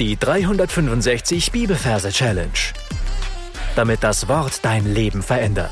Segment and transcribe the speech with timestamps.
[0.00, 2.50] Die 365 Bibelverse Challenge.
[3.76, 5.70] Damit das Wort dein Leben verändert.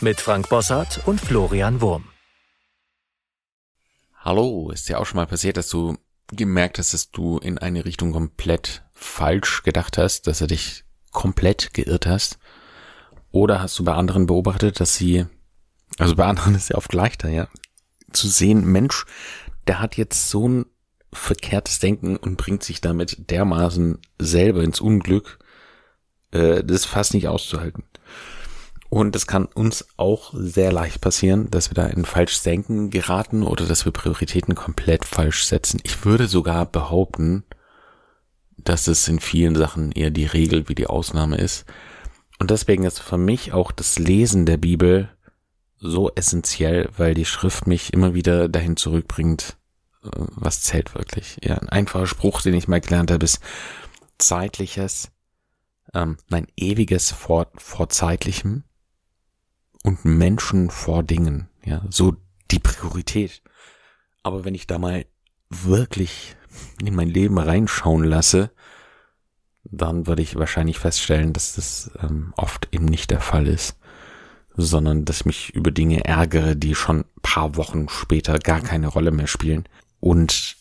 [0.00, 2.08] Mit Frank Bossart und Florian Wurm.
[4.18, 5.98] Hallo, ist dir auch schon mal passiert, dass du
[6.32, 10.82] gemerkt hast, dass du in eine Richtung komplett falsch gedacht hast, dass du dich
[11.12, 12.40] komplett geirrt hast?
[13.30, 15.26] Oder hast du bei anderen beobachtet, dass sie,
[15.98, 17.46] also bei anderen ist ja oft leichter, ja,
[18.10, 19.04] zu sehen, Mensch,
[19.68, 20.66] der hat jetzt so ein
[21.16, 25.38] verkehrtes Denken und bringt sich damit dermaßen selber ins Unglück,
[26.30, 27.84] äh, das ist fast nicht auszuhalten.
[28.88, 33.42] Und es kann uns auch sehr leicht passieren, dass wir da in falsches Denken geraten
[33.42, 35.80] oder dass wir Prioritäten komplett falsch setzen.
[35.82, 37.44] Ich würde sogar behaupten,
[38.56, 41.64] dass es in vielen Sachen eher die Regel wie die Ausnahme ist.
[42.38, 45.08] Und deswegen ist für mich auch das Lesen der Bibel
[45.78, 49.56] so essentiell, weil die Schrift mich immer wieder dahin zurückbringt,
[50.14, 51.38] was zählt wirklich?
[51.42, 53.40] Ja, ein einfacher Spruch, den ich mal gelernt habe, ist
[54.18, 55.10] zeitliches,
[55.94, 58.64] ähm, nein, ewiges vor, vor zeitlichem
[59.82, 61.48] und Menschen vor Dingen.
[61.64, 62.16] Ja, so
[62.50, 63.42] die Priorität.
[64.22, 65.06] Aber wenn ich da mal
[65.50, 66.36] wirklich
[66.82, 68.50] in mein Leben reinschauen lasse,
[69.64, 73.76] dann würde ich wahrscheinlich feststellen, dass das ähm, oft eben nicht der Fall ist,
[74.56, 79.10] sondern dass ich mich über Dinge ärgere, die schon paar Wochen später gar keine Rolle
[79.10, 79.68] mehr spielen
[80.06, 80.56] und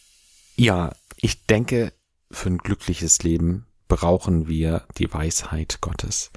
[0.56, 1.94] ja, ich denke,
[2.32, 6.32] für ein glückliches Leben brauchen wir die Weisheit Gottes.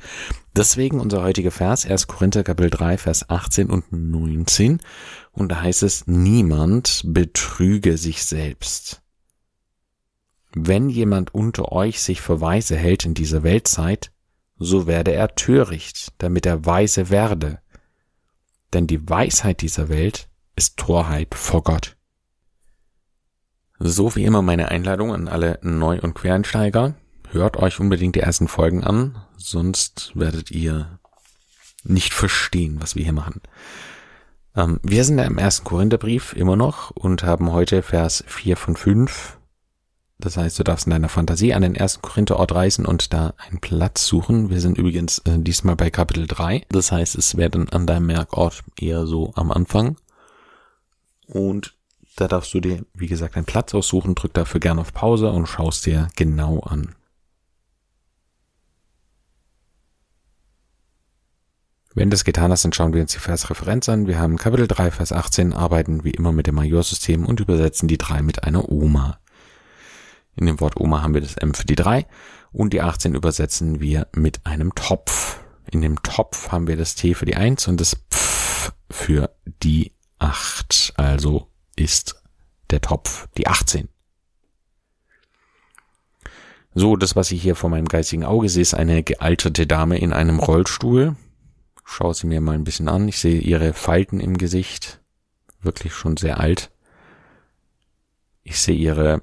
[0.54, 2.06] Deswegen unser heutiger Vers, 1.
[2.06, 4.82] Korinther Kapitel 3, Vers 18 und 19.
[5.32, 9.00] Und da heißt es, niemand betrüge sich selbst.
[10.52, 14.12] Wenn jemand unter euch sich für weise hält in dieser Weltzeit,
[14.58, 17.62] so werde er töricht, damit er weise werde.
[18.74, 21.97] Denn die Weisheit dieser Welt ist Torheit vor Gott.
[23.78, 26.94] So wie immer meine Einladung an alle Neu- und Quereinsteiger.
[27.30, 30.98] Hört euch unbedingt die ersten Folgen an, sonst werdet ihr
[31.84, 33.40] nicht verstehen, was wir hier machen.
[34.56, 38.76] Ähm, wir sind ja im ersten Korintherbrief immer noch und haben heute Vers 4 von
[38.76, 39.38] 5.
[40.18, 43.60] Das heißt, du darfst in deiner Fantasie an den ersten Korintherort reisen und da einen
[43.60, 44.50] Platz suchen.
[44.50, 46.66] Wir sind übrigens äh, diesmal bei Kapitel 3.
[46.70, 49.96] Das heißt, es wäre dann an deinem Merkort eher so am Anfang.
[51.26, 51.77] Und
[52.20, 55.46] da darfst du dir, wie gesagt, einen Platz aussuchen, drück dafür gerne auf Pause und
[55.46, 56.94] schaust dir genau an.
[61.94, 64.06] Wenn das getan hast, dann schauen wir uns die Versreferenz an.
[64.06, 67.98] Wir haben Kapitel 3, Vers 18, arbeiten wie immer mit dem Majorsystem und übersetzen die
[67.98, 69.18] 3 mit einer Oma.
[70.36, 72.06] In dem Wort Oma haben wir das M für die 3
[72.52, 75.40] und die 18 übersetzen wir mit einem Topf.
[75.70, 79.30] In dem Topf haben wir das T für die 1 und das Pf für
[79.62, 79.97] die 8.
[81.88, 82.22] ist
[82.68, 83.88] der Topf, die 18.
[86.74, 90.12] So, das, was ich hier vor meinem geistigen Auge sehe, ist eine gealterte Dame in
[90.12, 91.16] einem Rollstuhl.
[91.86, 93.08] Schau sie mir mal ein bisschen an.
[93.08, 95.00] Ich sehe ihre Falten im Gesicht.
[95.62, 96.70] Wirklich schon sehr alt.
[98.42, 99.22] Ich sehe ihre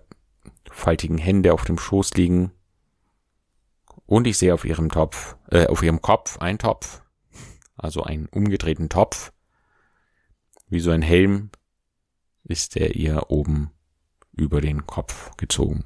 [0.71, 2.51] faltigen Hände auf dem Schoß liegen.
[4.07, 7.03] Und ich sehe auf ihrem Topf, äh, auf ihrem Kopf ein Topf.
[7.77, 9.31] Also einen umgedrehten Topf.
[10.67, 11.51] Wie so ein Helm
[12.45, 13.71] ist er ihr oben
[14.31, 15.85] über den Kopf gezogen.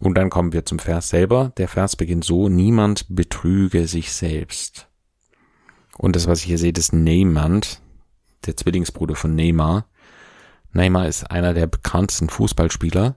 [0.00, 1.52] Und dann kommen wir zum Vers selber.
[1.56, 4.88] Der Vers beginnt so, niemand betrüge sich selbst.
[5.96, 7.82] Und das, was ich hier sehe, ist Neymand,
[8.46, 9.88] der Zwillingsbruder von Neymar.
[10.72, 13.16] Neymar ist einer der bekanntesten Fußballspieler.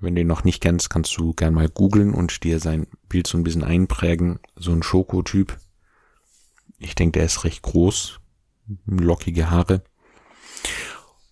[0.00, 3.26] Wenn du ihn noch nicht kennst, kannst du gern mal googeln und dir sein Bild
[3.26, 4.40] so ein bisschen einprägen.
[4.56, 5.56] So ein Schokotyp.
[6.78, 8.20] Ich denke, der ist recht groß.
[8.86, 9.82] Lockige Haare.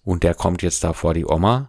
[0.07, 1.69] Und der kommt jetzt da vor die Oma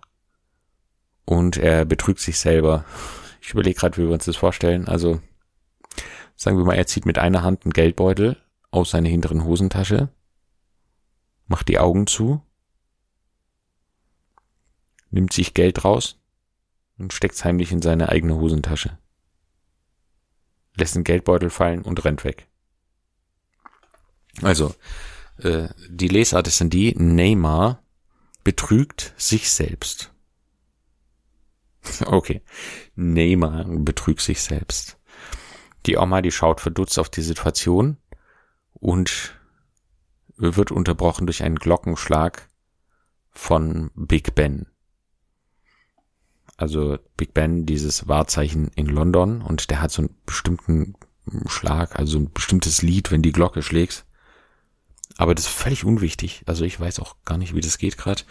[1.25, 2.85] und er betrügt sich selber.
[3.39, 4.89] Ich überlege gerade, wie wir uns das vorstellen.
[4.89, 5.21] Also
[6.35, 8.35] sagen wir mal, er zieht mit einer Hand einen Geldbeutel
[8.71, 10.09] aus seiner hinteren Hosentasche,
[11.45, 12.41] macht die Augen zu,
[15.11, 16.19] nimmt sich Geld raus
[16.97, 18.97] und steckt's heimlich in seine eigene Hosentasche,
[20.75, 22.47] lässt den Geldbeutel fallen und rennt weg.
[24.41, 24.75] Also,
[25.37, 27.81] äh, die Lesart ist dann die, Neymar
[28.47, 30.13] betrügt sich selbst.
[32.05, 32.41] Okay.
[32.95, 34.97] Neymar betrügt sich selbst.
[35.85, 37.97] Die Oma, die schaut verdutzt auf die Situation
[38.73, 39.37] und
[40.37, 42.47] wird unterbrochen durch einen Glockenschlag
[43.31, 44.67] von Big Ben.
[46.55, 50.93] Also Big Ben, dieses Wahrzeichen in London und der hat so einen bestimmten
[51.47, 54.05] Schlag, also ein bestimmtes Lied, wenn die Glocke schlägt.
[55.17, 56.43] Aber das ist völlig unwichtig.
[56.45, 58.23] Also ich weiß auch gar nicht, wie das geht gerade.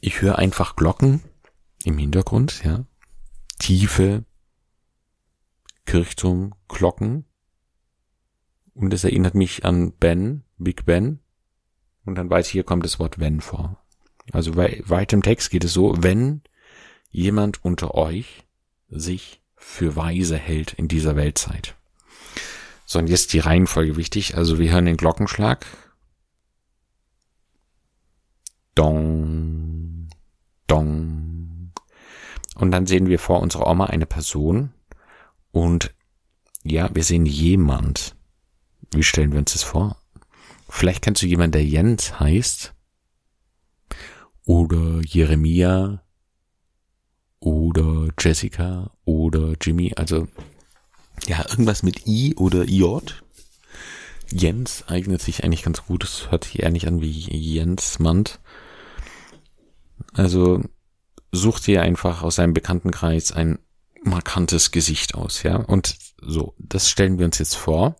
[0.00, 1.22] Ich höre einfach Glocken
[1.84, 2.84] im Hintergrund, ja.
[3.58, 4.24] Tiefe
[5.86, 7.24] Kirchturm, Glocken.
[8.74, 11.18] Und es erinnert mich an Ben, Big Ben.
[12.04, 13.82] Und dann weiß ich, hier kommt das Wort wenn vor.
[14.32, 16.42] Also weit im Text geht es so, wenn
[17.10, 18.44] jemand unter euch
[18.88, 21.74] sich für weise hält in dieser Weltzeit.
[22.86, 24.36] So, und jetzt die Reihenfolge wichtig.
[24.36, 25.66] Also wir hören den Glockenschlag.
[28.80, 30.08] Dong,
[30.66, 31.70] dong.
[32.54, 34.72] Und dann sehen wir vor unserer Oma eine Person.
[35.52, 35.94] Und
[36.64, 38.16] ja, wir sehen jemand.
[38.90, 40.00] Wie stellen wir uns das vor?
[40.70, 42.72] Vielleicht kennst du jemanden, der Jens heißt.
[44.46, 46.02] Oder Jeremia.
[47.38, 48.92] Oder Jessica.
[49.04, 49.92] Oder Jimmy.
[49.96, 50.26] Also,
[51.26, 53.22] ja, irgendwas mit I oder J.
[54.32, 56.02] Jens eignet sich eigentlich ganz gut.
[56.02, 58.40] Das hört sich ähnlich an wie Jens Mand.
[60.12, 60.62] Also,
[61.32, 63.58] such dir einfach aus seinem Bekanntenkreis ein
[64.02, 65.56] markantes Gesicht aus, ja.
[65.56, 67.96] Und so, das stellen wir uns jetzt vor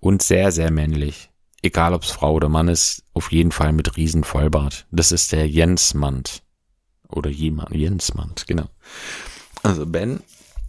[0.00, 1.30] und sehr, sehr männlich.
[1.62, 4.86] Egal ob es Frau oder Mann ist, auf jeden Fall mit Riesenvollbart.
[4.90, 6.42] Das ist der Jensmand.
[7.08, 8.68] Oder jemand, Jensmand, genau.
[9.62, 10.20] Also Ben,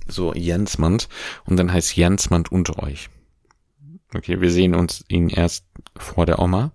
[0.08, 1.10] so Jensmand.
[1.46, 3.10] Und dann heißt Jensmand unter euch.
[4.16, 5.66] Okay, wir sehen uns ihn erst
[5.96, 6.72] vor der Oma.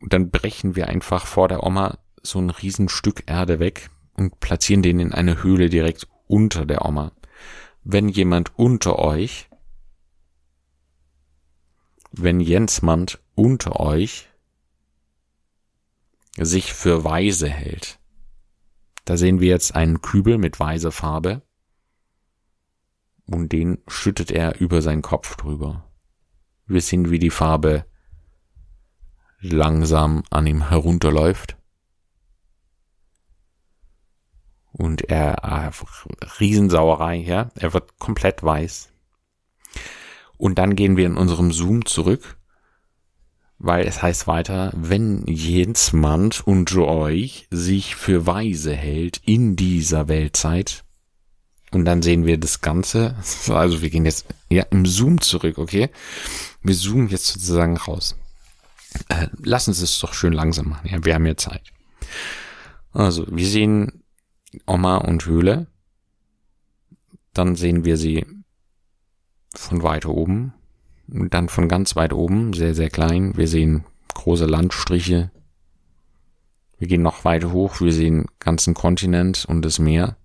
[0.00, 4.82] Und dann brechen wir einfach vor der Oma so ein Riesenstück Erde weg und platzieren
[4.82, 7.12] den in eine Höhle direkt unter der Oma.
[7.84, 9.48] Wenn jemand unter euch
[12.12, 14.28] wenn Jensmand unter euch
[16.36, 17.98] sich für weise hält.
[19.04, 21.42] Da sehen wir jetzt einen Kübel mit weißer Farbe
[23.26, 25.84] und den schüttet er über seinen Kopf drüber.
[26.66, 27.86] Wir sehen, wie die Farbe
[29.40, 31.56] langsam an ihm herunterläuft.
[34.72, 35.72] Und er,
[36.38, 38.90] Riesensauerei, ja, er wird komplett weiß.
[40.36, 42.36] Und dann gehen wir in unserem Zoom zurück,
[43.58, 50.84] weil es heißt weiter, wenn jemand unter euch sich für weise hält in dieser Weltzeit,
[51.70, 53.16] und dann sehen wir das Ganze,
[53.48, 55.90] also wir gehen jetzt ja im Zoom zurück, okay?
[56.62, 58.16] Wir zoomen jetzt sozusagen raus.
[59.08, 61.62] Äh, lassen Sie es doch schön langsam machen, ja, wir haben ja Zeit.
[62.92, 64.02] Also, wir sehen
[64.66, 65.66] Oma und Höhle.
[67.34, 68.26] Dann sehen wir sie
[69.54, 70.54] von weit oben.
[71.10, 73.36] Und dann von ganz weit oben, sehr, sehr klein.
[73.36, 75.30] Wir sehen große Landstriche.
[76.78, 77.80] Wir gehen noch weiter hoch.
[77.80, 80.16] Wir sehen ganzen Kontinent und das Meer.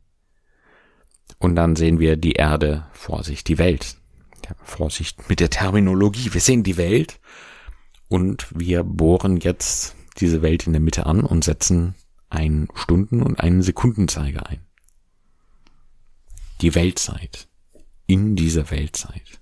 [1.40, 3.98] Und dann sehen wir die Erde, Vorsicht, die Welt.
[4.46, 6.34] Ja, Vorsicht mit der Terminologie.
[6.34, 7.20] Wir sehen die Welt
[8.14, 11.96] und wir bohren jetzt diese Welt in der Mitte an und setzen
[12.30, 14.60] einen Stunden- und einen Sekundenzeiger ein.
[16.62, 17.48] Die Weltzeit
[18.06, 19.42] in dieser Weltzeit.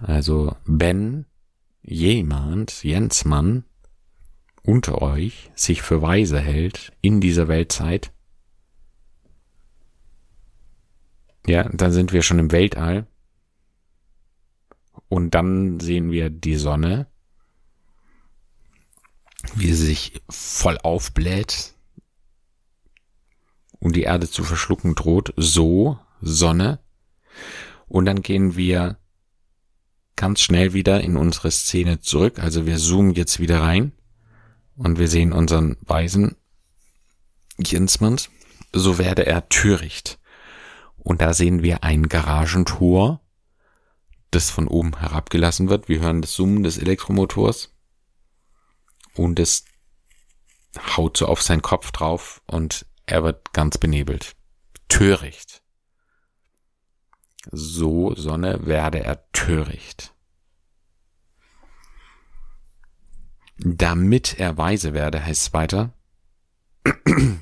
[0.00, 1.24] Also wenn
[1.82, 3.62] jemand, Jensmann,
[4.64, 8.12] unter euch sich für weise hält in dieser Weltzeit,
[11.46, 13.06] ja, dann sind wir schon im Weltall.
[15.08, 17.06] Und dann sehen wir die Sonne,
[19.54, 21.74] wie sie sich voll aufbläht,
[23.80, 26.80] und die Erde zu verschlucken droht, so Sonne.
[27.86, 28.98] Und dann gehen wir
[30.16, 32.40] ganz schnell wieder in unsere Szene zurück.
[32.40, 33.92] Also wir zoomen jetzt wieder rein
[34.76, 36.36] und wir sehen unseren Weisen
[37.58, 38.30] Jensmanns.
[38.72, 40.18] So werde er töricht.
[40.96, 43.20] Und da sehen wir ein Garagentor,
[44.30, 45.88] das von oben herabgelassen wird.
[45.88, 47.74] Wir hören das Summen des Elektromotors
[49.14, 49.64] und es
[50.96, 54.36] haut so auf seinen Kopf drauf und er wird ganz benebelt.
[54.88, 55.62] Töricht.
[57.50, 60.14] So, Sonne, werde er töricht.
[63.56, 65.92] Damit er weise werde, heißt es weiter.
[66.84, 67.40] Und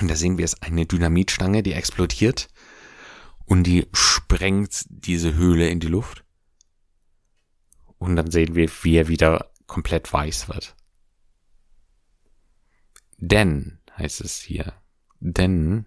[0.08, 2.48] da sehen wir es, eine Dynamitstange, die explodiert
[3.50, 6.22] und die sprengt diese Höhle in die Luft.
[7.98, 10.76] Und dann sehen wir, wie er wieder komplett weiß wird.
[13.16, 14.72] Denn, heißt es hier,
[15.18, 15.86] denn,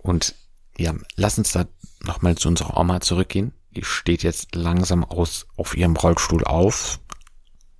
[0.00, 0.34] und
[0.76, 1.66] ja, lass uns da
[2.02, 3.54] nochmal zu unserer Oma zurückgehen.
[3.70, 7.00] Die steht jetzt langsam aus, auf ihrem Rollstuhl auf,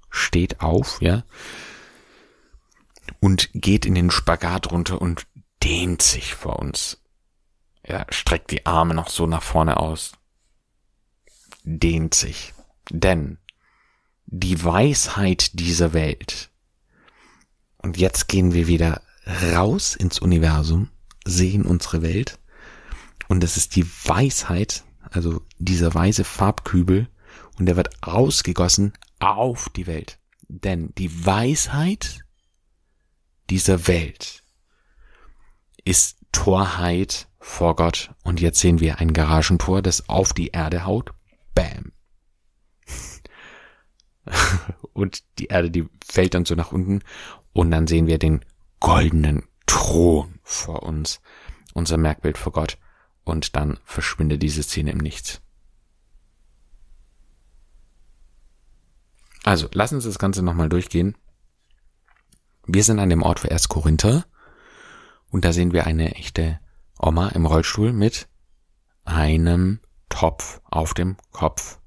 [0.08, 1.24] steht auf, ja,
[3.20, 5.26] und geht in den Spagat runter und
[5.62, 6.96] dehnt sich vor uns.
[7.90, 10.12] Ja, streckt die Arme noch so nach vorne aus.
[11.64, 12.54] Dehnt sich.
[12.88, 13.38] Denn
[14.26, 16.50] die Weisheit dieser Welt.
[17.78, 19.02] Und jetzt gehen wir wieder
[19.52, 20.88] raus ins Universum,
[21.24, 22.38] sehen unsere Welt.
[23.26, 27.08] Und das ist die Weisheit, also dieser weiße Farbkübel.
[27.58, 30.16] Und der wird ausgegossen auf die Welt.
[30.46, 32.24] Denn die Weisheit
[33.50, 34.44] dieser Welt
[35.84, 38.14] ist Torheit vor Gott.
[38.22, 41.12] Und jetzt sehen wir ein Garagentor, das auf die Erde haut.
[41.54, 41.92] Bam.
[44.92, 47.00] und die Erde, die fällt dann so nach unten.
[47.52, 48.44] Und dann sehen wir den
[48.78, 51.20] goldenen Thron vor uns.
[51.74, 52.78] Unser Merkbild vor Gott.
[53.24, 55.40] Und dann verschwindet diese Szene im Nichts.
[59.42, 61.16] Also, lassen Sie das Ganze nochmal durchgehen.
[62.66, 64.26] Wir sind an dem Ort für 1 Korinther
[65.30, 66.59] und da sehen wir eine echte
[67.02, 68.28] Oma im Rollstuhl mit
[69.04, 71.78] einem Topf auf dem Kopf.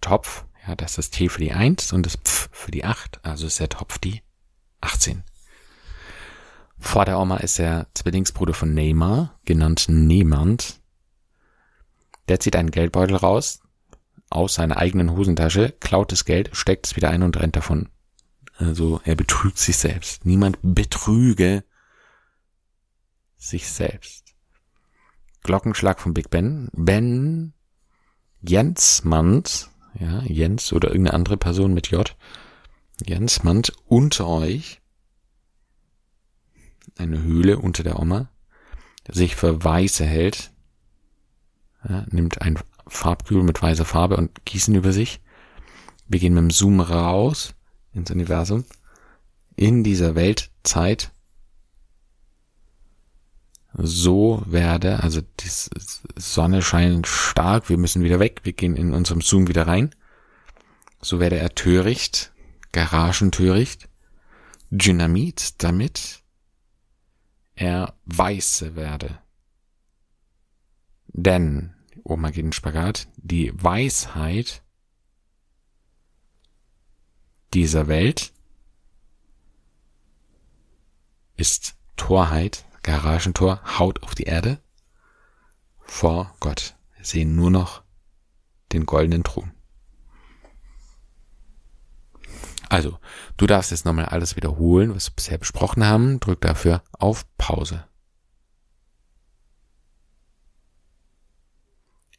[0.00, 3.24] Topf, ja, das ist das T für die 1 und das Pf für die 8,
[3.24, 4.22] also ist der Topf die
[4.80, 5.24] 18.
[6.78, 10.80] Vor der Oma ist der Zwillingsbruder von Neymar, genannt Niemand.
[12.28, 13.60] Der zieht einen Geldbeutel raus,
[14.30, 17.88] aus seiner eigenen Hosentasche, klaut das Geld, steckt es wieder ein und rennt davon.
[18.56, 20.24] Also er betrügt sich selbst.
[20.24, 21.64] Niemand betrüge
[23.36, 24.23] sich selbst.
[25.44, 26.68] Glockenschlag von Big Ben.
[26.72, 27.52] Ben
[28.42, 32.16] Jensmant, ja, Jens oder irgendeine andere Person mit J.
[33.06, 34.80] Jensmant unter euch.
[36.98, 38.28] Eine Höhle unter der Oma.
[39.08, 40.52] Sich für weiße hält.
[41.88, 45.20] Ja, nimmt ein Farbkübel mit weißer Farbe und gießen über sich.
[46.08, 47.54] Wir gehen mit dem Zoom raus
[47.92, 48.64] ins Universum.
[49.56, 51.13] In dieser Weltzeit
[53.76, 55.50] so werde, also die
[56.16, 59.94] Sonne scheint stark, wir müssen wieder weg, wir gehen in unserem Zoom wieder rein.
[61.00, 62.32] So werde er töricht,
[62.72, 63.88] Garagentöricht,
[64.70, 66.22] Dynamit, damit
[67.56, 69.18] er weiße werde.
[71.08, 74.62] Denn Oma geht in Spagat, die Weisheit
[77.54, 78.32] dieser Welt
[81.36, 84.60] ist Torheit, Garagentor, haut auf die Erde
[85.80, 86.76] vor Gott.
[86.96, 87.82] Wir sehen nur noch
[88.72, 89.52] den goldenen Thron.
[92.68, 92.98] Also,
[93.36, 96.20] du darfst jetzt nochmal alles wiederholen, was wir bisher besprochen haben.
[96.20, 97.84] Drück dafür auf Pause.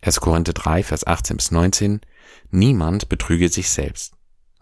[0.02, 0.20] 1.
[0.20, 2.02] Korinther 3, Vers 18 bis 19.
[2.50, 4.14] Niemand betrüge sich selbst.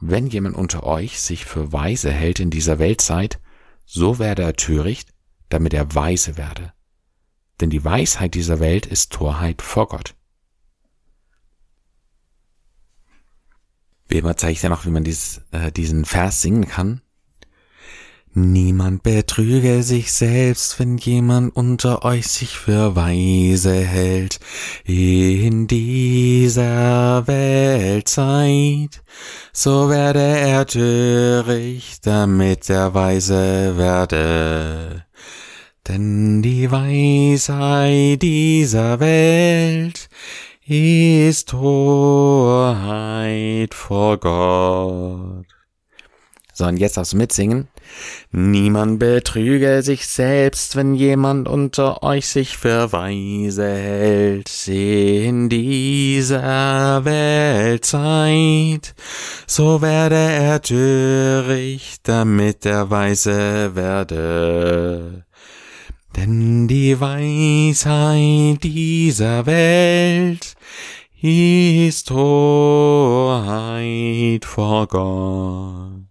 [0.02, 3.40] Wenn jemand unter euch sich für weise hält in dieser Weltzeit,
[3.86, 5.13] so werde er töricht,
[5.54, 6.74] damit er weise werde.
[7.62, 10.16] Denn die Weisheit dieser Welt ist Torheit vor Gott.
[14.08, 17.02] Wie immer zeige ich dir noch, wie man dieses, äh, diesen Vers singen kann.
[18.36, 24.40] Niemand betrüge sich selbst, wenn jemand unter euch sich für weise hält.
[24.86, 29.04] In dieser Weltzeit,
[29.52, 35.06] so werde er töricht, damit er weise werde.
[35.88, 40.08] Denn die Weisheit dieser Welt
[40.66, 42.84] ist Torheit
[43.74, 45.46] vor Gott.
[46.54, 47.68] So, und jetzt darfst mitsingen.
[48.32, 54.68] Niemand betrüge sich selbst, wenn jemand unter euch sich für weise hält.
[54.68, 58.96] In dieser Weltzeit,
[59.48, 65.26] so werde er töricht, damit er weise werde.
[66.16, 70.56] Denn die Weisheit dieser Welt
[71.22, 73.44] ist Torheit
[74.46, 76.04] vor Gott.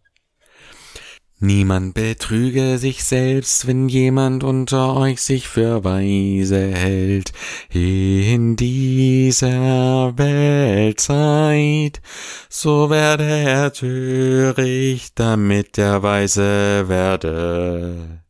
[1.45, 7.33] Niemand betrüge sich selbst, wenn jemand unter euch sich für weise hält.
[7.73, 12.01] In dieser Weltzeit,
[12.49, 18.23] so werde er töricht, damit er weise werde.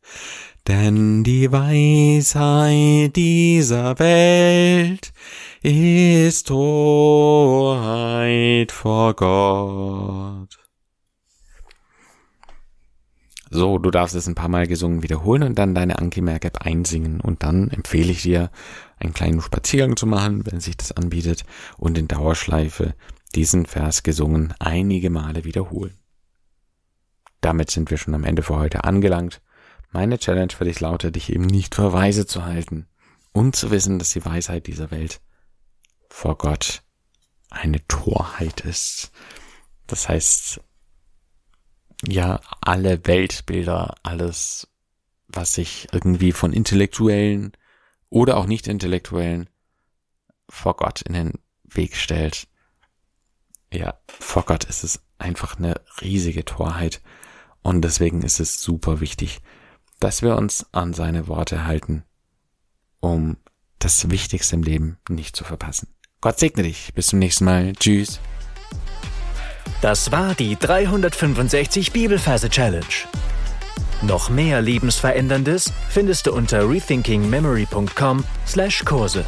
[0.69, 5.12] Denn die Weisheit dieser Welt
[5.62, 7.90] ist Torheit
[8.71, 10.59] vor Gott.
[13.54, 17.21] So, du darfst es ein paar Mal gesungen wiederholen und dann deine Anki-Merk-App einsingen.
[17.21, 18.50] Und dann empfehle ich dir,
[18.99, 21.45] einen kleinen Spaziergang zu machen, wenn sich das anbietet,
[21.76, 22.95] und in Dauerschleife
[23.35, 25.99] diesen Vers gesungen einige Male wiederholen.
[27.42, 29.42] Damit sind wir schon am Ende für heute angelangt.
[29.92, 32.88] Meine Challenge für dich lautet, dich eben nicht für weise zu halten
[33.32, 35.20] und zu wissen, dass die Weisheit dieser Welt
[36.08, 36.82] vor Gott
[37.50, 39.12] eine Torheit ist.
[39.87, 40.61] Das heißt,
[42.08, 44.68] ja, alle Weltbilder, alles,
[45.28, 47.52] was sich irgendwie von Intellektuellen
[48.08, 49.49] oder auch Nicht-Intellektuellen
[50.49, 51.32] vor Gott in den
[51.64, 52.49] Weg stellt.
[53.72, 57.02] Ja, vor Gott ist es einfach eine riesige Torheit.
[57.62, 59.40] Und deswegen ist es super wichtig,
[60.02, 62.02] dass wir uns an seine Worte halten,
[63.00, 63.37] um
[63.78, 65.87] das Wichtigste im Leben nicht zu verpassen.
[66.21, 66.92] Gott segne dich.
[66.94, 67.73] Bis zum nächsten Mal.
[67.75, 68.21] Tschüss.
[69.80, 72.85] Das war die 365 Bibelferse Challenge.
[74.02, 79.25] Noch mehr Lebensveränderndes findest du unter rethinkingmemory.com/Kurse.